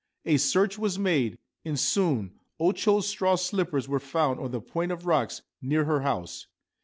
A 0.25 0.37
search 0.37 0.79
was 0.79 0.97
made, 0.97 1.37
and 1.63 1.79
soon 1.79 2.33
O 2.59 2.71
Cho's 2.71 3.07
straw 3.07 3.35
slippers 3.35 3.87
were 3.87 3.99
found 3.99 4.39
on 4.39 4.49
the 4.49 4.59
point 4.59 4.91
of 4.91 5.05
rocks 5.05 5.43
near 5.61 5.85
her 5.85 6.01
house. 6.01 6.47